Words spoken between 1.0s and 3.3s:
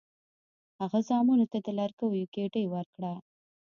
زامنو ته د لرګیو ګېډۍ ورکړه.